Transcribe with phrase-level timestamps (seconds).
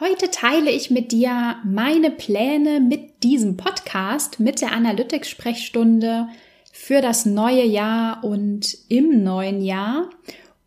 [0.00, 6.28] Heute teile ich mit dir meine Pläne mit diesem Podcast, mit der Analytics-Sprechstunde
[6.72, 10.08] für das neue Jahr und im neuen Jahr.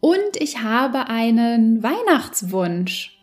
[0.02, 3.22] Und ich habe einen Weihnachtswunsch.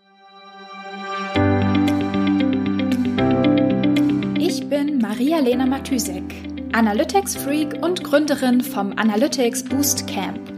[4.39, 6.25] Ich bin Maria-Lena Matysek,
[6.73, 10.58] Analytics-Freak und Gründerin vom Analytics Boost Camp.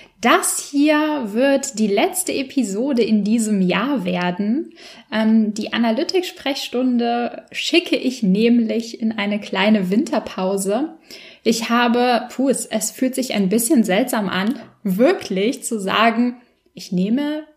[0.21, 4.75] Das hier wird die letzte Episode in diesem Jahr werden.
[5.11, 10.99] Ähm, die Analytics-Sprechstunde schicke ich nämlich in eine kleine Winterpause.
[11.43, 16.39] Ich habe, puh, es, es fühlt sich ein bisschen seltsam an, wirklich zu sagen,
[16.75, 17.47] ich nehme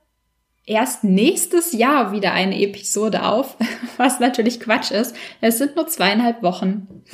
[0.65, 3.59] erst nächstes Jahr wieder eine Episode auf,
[3.99, 5.15] was natürlich Quatsch ist.
[5.43, 7.05] Es sind nur zweieinhalb Wochen.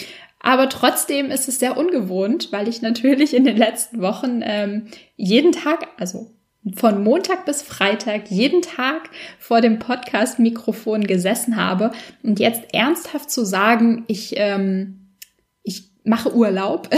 [0.40, 5.52] Aber trotzdem ist es sehr ungewohnt, weil ich natürlich in den letzten Wochen ähm, jeden
[5.52, 6.30] Tag, also
[6.76, 13.44] von Montag bis Freitag jeden Tag vor dem Podcast-Mikrofon gesessen habe und jetzt ernsthaft zu
[13.44, 15.16] sagen, ich, ähm,
[15.62, 16.90] ich mache Urlaub,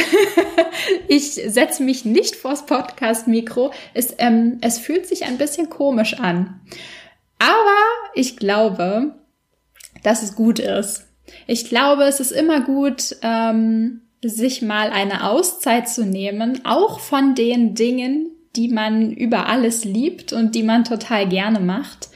[1.08, 6.60] ich setze mich nicht vors Podcast-Mikro, es, ähm, es fühlt sich ein bisschen komisch an.
[7.38, 7.78] Aber
[8.14, 9.14] ich glaube,
[10.02, 11.06] dass es gut ist.
[11.47, 17.34] Ich glaube, es ist immer gut, ähm, sich mal eine Auszeit zu nehmen, auch von
[17.34, 22.10] den Dingen, die man über alles liebt und die man total gerne macht.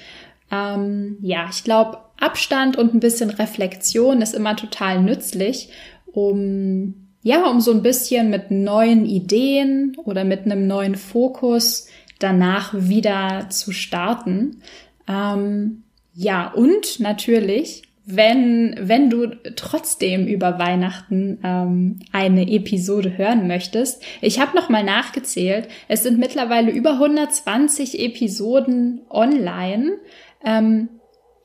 [0.53, 5.71] Ähm, ja, ich glaube, Abstand und ein bisschen Reflexion ist immer total nützlich,
[6.13, 11.89] um ja, um so ein bisschen mit neuen Ideen oder mit einem neuen Fokus
[12.21, 14.63] danach wieder zu starten.
[15.09, 15.83] Ähm,
[16.15, 24.01] ja, und natürlich wenn, wenn du trotzdem über Weihnachten ähm, eine Episode hören möchtest.
[24.21, 25.67] Ich habe noch mal nachgezählt.
[25.89, 29.99] Es sind mittlerweile über 120 Episoden online.
[30.45, 30.89] Ähm,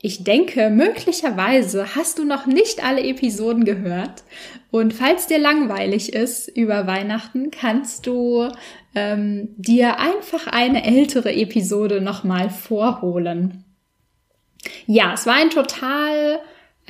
[0.03, 4.23] ich denke, möglicherweise hast du noch nicht alle Episoden gehört.
[4.69, 8.49] Und falls dir langweilig ist über Weihnachten, kannst du
[8.93, 13.63] ähm, dir einfach eine ältere Episode nochmal vorholen.
[14.85, 16.39] Ja, es war ein total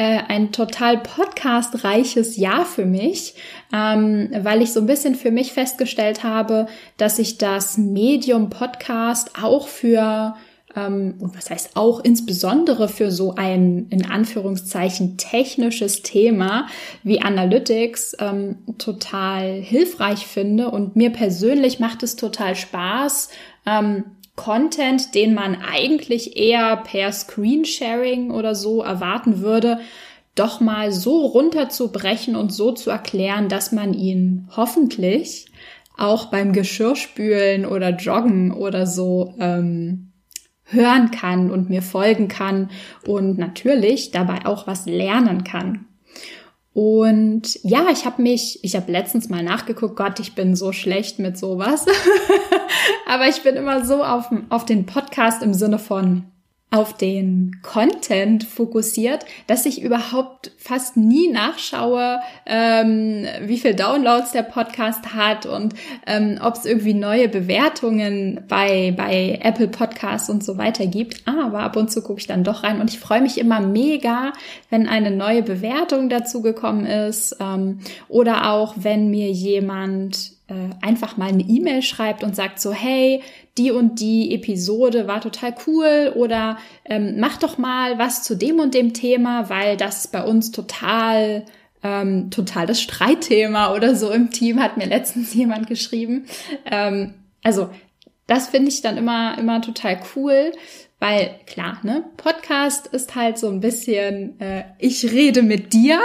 [0.03, 3.35] ein total podcastreiches Jahr für mich,
[3.73, 6.67] ähm, weil ich so ein bisschen für mich festgestellt habe,
[6.97, 10.35] dass ich das Medium Podcast auch für
[10.75, 16.67] ähm, was heißt auch insbesondere für so ein in Anführungszeichen technisches Thema
[17.03, 20.69] wie Analytics ähm, total hilfreich finde.
[20.71, 23.29] Und mir persönlich macht es total Spaß,
[23.65, 24.05] ähm,
[24.35, 29.79] Content, den man eigentlich eher per Screensharing oder so erwarten würde,
[30.35, 35.47] doch mal so runterzubrechen und so zu erklären, dass man ihn hoffentlich
[35.97, 40.11] auch beim Geschirrspülen oder Joggen oder so ähm,
[40.63, 42.69] hören kann und mir folgen kann
[43.05, 45.85] und natürlich dabei auch was lernen kann.
[46.73, 51.19] Und ja, ich habe mich, ich habe letztens mal nachgeguckt, Gott, ich bin so schlecht
[51.19, 51.85] mit sowas.
[53.07, 56.30] Aber ich bin immer so auf, auf den Podcast im Sinne von
[56.71, 64.43] auf den Content fokussiert, dass ich überhaupt fast nie nachschaue, ähm, wie viel Downloads der
[64.43, 65.73] Podcast hat und
[66.07, 71.27] ähm, ob es irgendwie neue Bewertungen bei, bei Apple Podcasts und so weiter gibt.
[71.27, 74.31] Aber ab und zu gucke ich dann doch rein und ich freue mich immer mega,
[74.69, 80.40] wenn eine neue Bewertung dazu gekommen ist ähm, oder auch wenn mir jemand
[80.81, 83.21] einfach mal eine E-Mail schreibt und sagt so, hey,
[83.57, 88.59] die und die Episode war total cool oder ähm, mach doch mal was zu dem
[88.59, 91.45] und dem Thema, weil das bei uns total
[91.83, 96.25] ähm, total das Streitthema oder so im Team hat mir letztens jemand geschrieben.
[96.65, 97.69] Ähm, also
[98.27, 100.53] das finde ich dann immer immer total cool,
[100.99, 105.99] weil klar, ne, Podcast ist halt so ein bisschen, äh, ich rede mit dir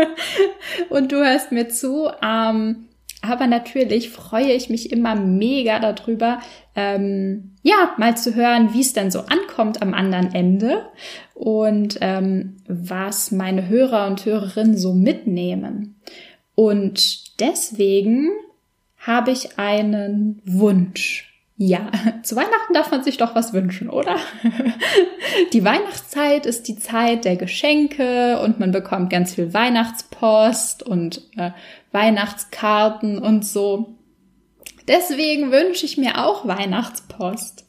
[0.88, 2.08] und du hörst mir zu.
[2.22, 2.88] Ähm,
[3.24, 6.40] aber natürlich freue ich mich immer mega darüber,
[6.76, 10.86] ähm, ja, mal zu hören, wie es denn so ankommt am anderen Ende
[11.34, 16.00] und ähm, was meine Hörer und Hörerinnen so mitnehmen.
[16.54, 18.30] Und deswegen
[18.98, 21.30] habe ich einen Wunsch.
[21.56, 21.90] Ja,
[22.22, 24.16] zu Weihnachten darf man sich doch was wünschen, oder?
[25.52, 31.50] Die Weihnachtszeit ist die Zeit der Geschenke und man bekommt ganz viel Weihnachtspost und äh,
[31.94, 33.94] Weihnachtskarten und so.
[34.86, 37.64] Deswegen wünsche ich mir auch Weihnachtspost.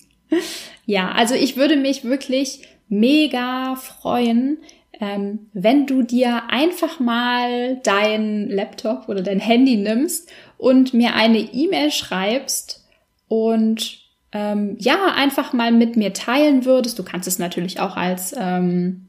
[0.86, 4.57] Ja, also ich würde mich wirklich mega freuen,
[5.00, 11.39] ähm, wenn du dir einfach mal dein Laptop oder dein Handy nimmst und mir eine
[11.39, 12.86] E-Mail schreibst
[13.27, 14.00] und
[14.31, 17.00] ähm, ja, einfach mal mit mir teilen würdest.
[17.00, 19.07] Du kannst es natürlich auch als, ähm,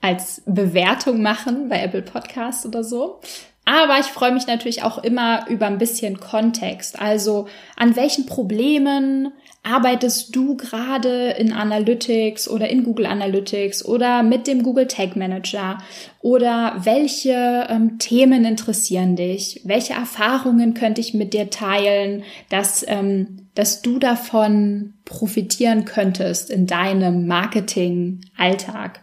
[0.00, 3.20] als Bewertung machen bei Apple Podcasts oder so.
[3.68, 7.00] Aber ich freue mich natürlich auch immer über ein bisschen Kontext.
[7.00, 9.32] Also an welchen Problemen
[9.64, 15.78] arbeitest du gerade in Analytics oder in Google Analytics oder mit dem Google Tag Manager?
[16.22, 19.62] Oder welche ähm, Themen interessieren dich?
[19.64, 26.68] Welche Erfahrungen könnte ich mit dir teilen, dass, ähm, dass du davon profitieren könntest in
[26.68, 29.00] deinem Marketing-Alltag?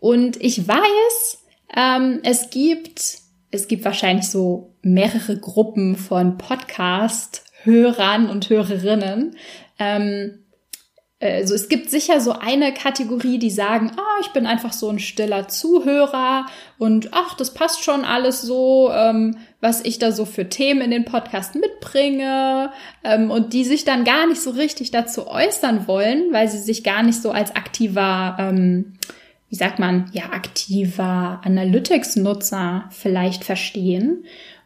[0.00, 1.44] Und ich weiß,
[1.76, 9.36] ähm, es gibt, es gibt wahrscheinlich so mehrere Gruppen von Podcast-Hörern und Hörerinnen,
[9.78, 10.44] ähm,
[11.20, 15.00] also es gibt sicher so eine Kategorie, die sagen, ah, ich bin einfach so ein
[15.00, 16.46] stiller Zuhörer
[16.78, 20.92] und ach, das passt schon alles so, ähm, was ich da so für Themen in
[20.92, 22.70] den Podcast mitbringe
[23.02, 26.84] ähm, und die sich dann gar nicht so richtig dazu äußern wollen, weil sie sich
[26.84, 28.92] gar nicht so als aktiver, ähm,
[29.48, 34.24] wie sagt man, ja, aktiver Analytics-Nutzer vielleicht verstehen.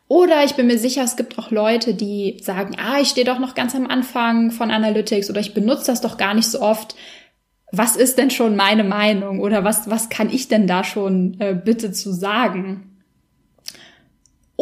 [0.08, 3.38] Oder ich bin mir sicher, es gibt auch Leute, die sagen, ah, ich stehe doch
[3.38, 6.94] noch ganz am Anfang von Analytics oder ich benutze das doch gar nicht so oft.
[7.70, 11.54] Was ist denn schon meine Meinung oder was, was kann ich denn da schon äh,
[11.54, 12.91] bitte zu sagen?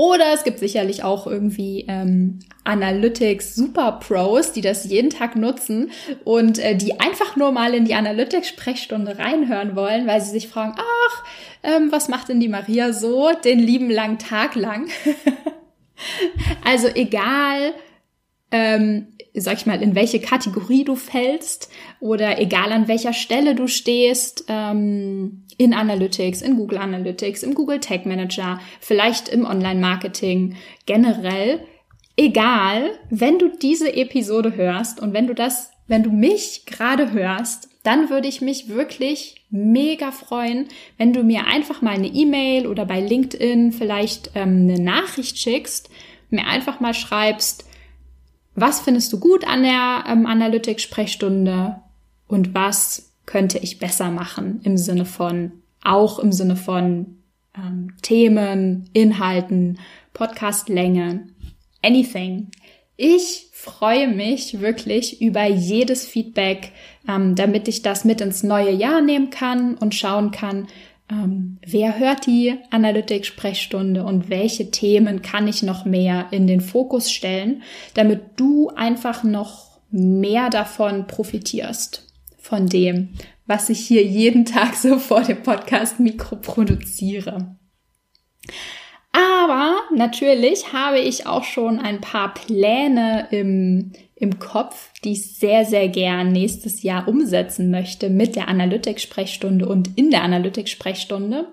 [0.01, 5.91] Oder es gibt sicherlich auch irgendwie ähm, Analytics Super Pros, die das jeden Tag nutzen
[6.25, 10.73] und äh, die einfach nur mal in die Analytics-Sprechstunde reinhören wollen, weil sie sich fragen,
[10.79, 11.25] ach,
[11.63, 14.89] ähm, was macht denn die Maria so den lieben langen Tag lang?
[16.65, 17.75] also egal,
[18.51, 21.71] ähm, sag ich mal, in welche Kategorie du fällst
[22.01, 27.81] oder egal an welcher Stelle du stehst, ähm, in Analytics, in Google Analytics, im Google
[27.81, 30.57] Tag Manager, vielleicht im Online-Marketing
[30.87, 31.61] generell,
[32.17, 37.69] egal, wenn du diese Episode hörst und wenn du das, wenn du mich gerade hörst,
[37.83, 40.69] dann würde ich mich wirklich mega freuen,
[40.99, 45.89] wenn du mir einfach mal eine E-Mail oder bei LinkedIn vielleicht ähm, eine Nachricht schickst,
[46.29, 47.65] mir einfach mal schreibst,
[48.61, 51.77] was findest du gut an der ähm, Analytics-Sprechstunde
[52.27, 55.53] und was könnte ich besser machen im Sinne von,
[55.83, 57.19] auch im Sinne von
[57.57, 59.79] ähm, Themen, Inhalten,
[60.13, 61.29] Podcastlänge,
[61.83, 62.51] anything.
[62.97, 66.73] Ich freue mich wirklich über jedes Feedback,
[67.09, 70.69] ähm, damit ich das mit ins neue Jahr nehmen kann und schauen kann,
[71.11, 77.11] ähm, wer hört die Analytics-Sprechstunde und welche Themen kann ich noch mehr in den Fokus
[77.11, 77.63] stellen,
[77.95, 82.07] damit du einfach noch mehr davon profitierst,
[82.39, 83.11] von dem,
[83.47, 87.57] was ich hier jeden Tag so vor dem Podcast-Mikro produziere.
[89.13, 95.65] Aber natürlich habe ich auch schon ein paar Pläne im, im Kopf, die ich sehr,
[95.65, 101.49] sehr gern nächstes Jahr umsetzen möchte mit der Analytics-Sprechstunde und in der Analytics-Sprechstunde.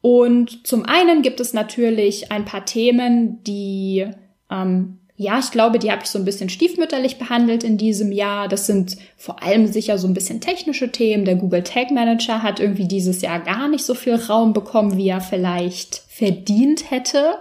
[0.00, 4.06] Und zum einen gibt es natürlich ein paar Themen, die
[4.50, 8.48] ähm, ja, ich glaube, die habe ich so ein bisschen stiefmütterlich behandelt in diesem Jahr.
[8.48, 11.24] Das sind vor allem sicher so ein bisschen technische Themen.
[11.24, 15.08] Der Google Tag Manager hat irgendwie dieses Jahr gar nicht so viel Raum bekommen, wie
[15.08, 17.34] er vielleicht verdient hätte.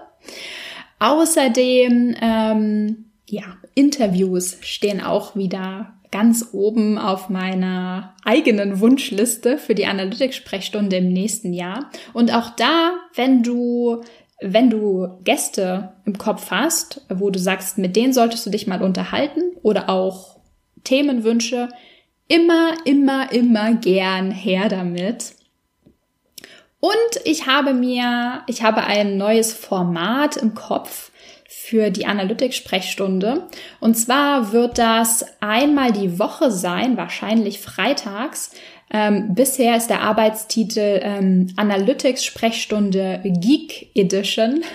[1.00, 9.86] Außerdem, ähm, ja, Interviews stehen auch wieder ganz oben auf meiner eigenen Wunschliste für die
[9.86, 11.90] Analytics-Sprechstunde im nächsten Jahr.
[12.14, 14.02] Und auch da, wenn du
[14.44, 18.82] wenn du Gäste im Kopf hast, wo du sagst, mit denen solltest du dich mal
[18.82, 20.40] unterhalten oder auch
[20.84, 21.70] Themenwünsche,
[22.28, 25.36] immer, immer, immer gern her damit.
[26.80, 31.11] Und ich habe mir, ich habe ein neues Format im Kopf
[31.72, 33.48] für die Analytics-Sprechstunde.
[33.80, 38.52] Und zwar wird das einmal die Woche sein, wahrscheinlich freitags,
[38.94, 44.66] ähm, bisher ist der Arbeitstitel ähm, Analytics Sprechstunde Geek Edition.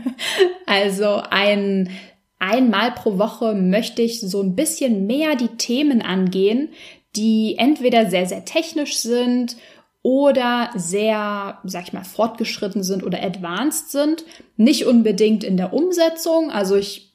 [0.66, 1.90] also ein
[2.38, 6.70] einmal pro Woche möchte ich so ein bisschen mehr die Themen angehen,
[7.14, 9.56] die entweder sehr, sehr technisch sind
[10.02, 14.24] oder sehr, sag ich mal, fortgeschritten sind oder advanced sind.
[14.56, 16.50] Nicht unbedingt in der Umsetzung.
[16.50, 17.08] Also ich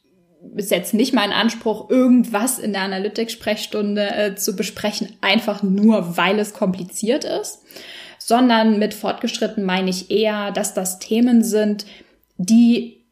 [0.55, 6.37] ist jetzt nicht mein Anspruch, irgendwas in der Analytics-Sprechstunde äh, zu besprechen, einfach nur, weil
[6.37, 7.63] es kompliziert ist,
[8.19, 11.85] sondern mit fortgeschritten meine ich eher, dass das Themen sind,
[12.37, 13.03] die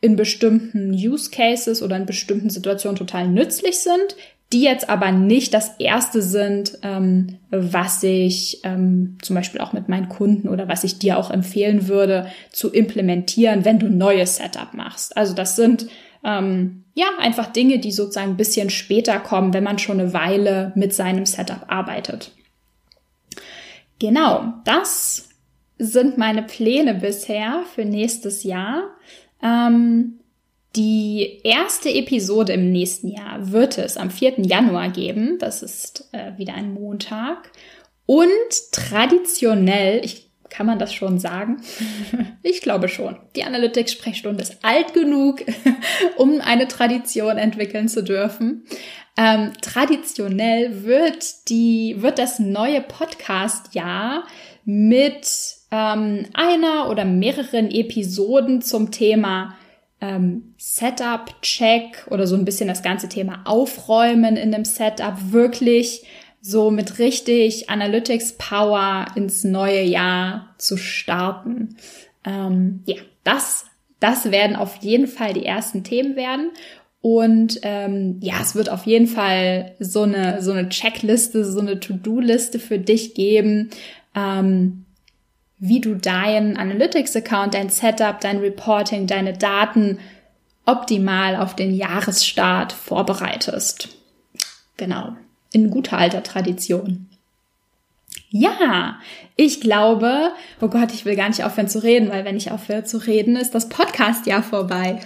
[0.00, 4.16] in bestimmten Use Cases oder in bestimmten Situationen total nützlich sind,
[4.52, 9.88] die jetzt aber nicht das erste sind, ähm, was ich ähm, zum Beispiel auch mit
[9.88, 14.74] meinen Kunden oder was ich dir auch empfehlen würde zu implementieren, wenn du neues Setup
[14.74, 15.16] machst.
[15.16, 15.86] Also das sind
[16.24, 20.72] ähm, ja einfach Dinge, die sozusagen ein bisschen später kommen, wenn man schon eine Weile
[20.74, 22.32] mit seinem Setup arbeitet.
[23.98, 25.30] Genau, das
[25.78, 28.90] sind meine Pläne bisher für nächstes Jahr.
[29.42, 30.20] Ähm,
[30.76, 34.34] die erste Episode im nächsten Jahr wird es am 4.
[34.38, 35.38] Januar geben.
[35.38, 37.50] Das ist äh, wieder ein Montag.
[38.06, 38.28] Und
[38.72, 41.62] traditionell, ich kann man das schon sagen?
[42.42, 43.16] ich glaube schon.
[43.36, 45.42] Die Analytics-Sprechstunde ist alt genug,
[46.16, 48.64] um eine Tradition entwickeln zu dürfen.
[49.16, 54.24] Ähm, traditionell wird die, wird das neue Podcast-Jahr
[54.64, 55.26] mit
[55.70, 59.56] ähm, einer oder mehreren Episoden zum Thema
[60.02, 66.04] ähm, Setup, Check oder so ein bisschen das ganze Thema Aufräumen in dem Setup wirklich
[66.40, 71.76] so mit richtig Analytics Power ins neue Jahr zu starten.
[72.24, 73.66] Ähm, ja, das,
[74.00, 76.50] das werden auf jeden Fall die ersten Themen werden.
[77.00, 81.78] Und ähm, ja, es wird auf jeden Fall so eine, so eine Checkliste, so eine
[81.78, 83.70] To-Do-Liste für dich geben,
[84.16, 84.84] ähm,
[85.64, 90.00] wie du deinen Analytics-Account, dein Setup, dein Reporting, deine Daten
[90.66, 93.96] optimal auf den Jahresstart vorbereitest.
[94.76, 95.12] Genau,
[95.52, 97.08] in guter alter Tradition.
[98.30, 98.98] Ja,
[99.36, 102.82] ich glaube, oh Gott, ich will gar nicht aufhören zu reden, weil wenn ich aufhöre
[102.82, 104.98] zu reden, ist das Podcast-Jahr vorbei.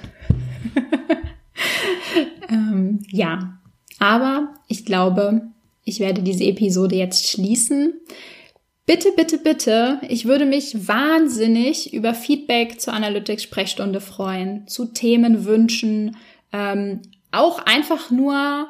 [2.49, 3.59] ähm, ja,
[3.99, 5.43] aber ich glaube,
[5.85, 7.93] ich werde diese Episode jetzt schließen.
[8.87, 16.17] Bitte, bitte, bitte, ich würde mich wahnsinnig über Feedback zur Analytics-Sprechstunde freuen, zu Themen wünschen,
[16.53, 17.03] ähm,
[17.33, 18.69] auch einfach nur,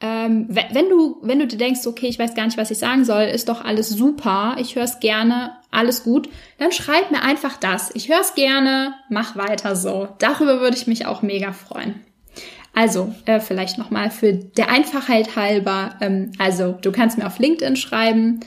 [0.00, 3.04] ähm, wenn du, wenn du dir denkst, okay, ich weiß gar nicht, was ich sagen
[3.04, 7.58] soll, ist doch alles super, ich höre es gerne, alles gut, dann schreib mir einfach
[7.58, 7.94] das.
[7.94, 10.08] Ich höre es gerne, mach weiter so.
[10.20, 12.00] Darüber würde ich mich auch mega freuen.
[12.74, 17.76] Also, äh, vielleicht nochmal für der Einfachheit halber, ähm, also du kannst mir auf LinkedIn
[17.76, 18.40] schreiben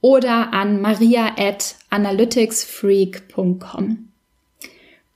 [0.00, 4.08] oder an maria at analyticsfreak.com.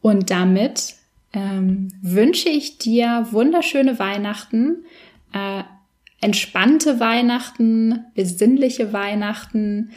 [0.03, 0.95] Und damit
[1.33, 4.85] ähm, wünsche ich dir wunderschöne Weihnachten,
[5.33, 5.63] äh,
[6.21, 9.93] entspannte Weihnachten, besinnliche Weihnachten,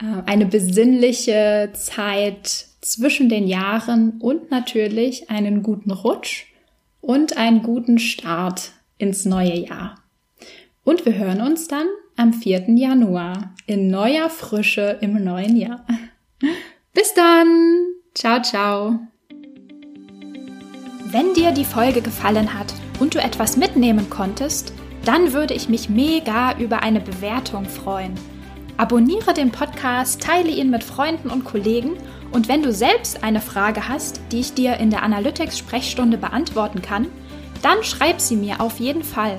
[0.00, 6.46] äh, eine besinnliche Zeit zwischen den Jahren und natürlich einen guten Rutsch
[7.00, 9.96] und einen guten Start ins neue Jahr.
[10.84, 11.86] Und wir hören uns dann
[12.16, 12.70] am 4.
[12.76, 15.84] Januar in neuer Frische im neuen Jahr.
[16.94, 17.86] Bis dann!
[18.14, 19.00] Ciao, ciao!
[21.06, 24.72] Wenn dir die Folge gefallen hat und du etwas mitnehmen konntest,
[25.04, 28.14] dann würde ich mich mega über eine Bewertung freuen.
[28.76, 31.96] Abonniere den Podcast, teile ihn mit Freunden und Kollegen
[32.32, 37.08] und wenn du selbst eine Frage hast, die ich dir in der Analytics-Sprechstunde beantworten kann,
[37.62, 39.38] dann schreib sie mir auf jeden Fall